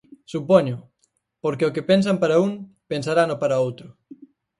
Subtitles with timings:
[0.33, 0.81] Supóñoo,
[1.43, 2.51] porque o que pensan para un,
[2.91, 3.87] pensarano para outro.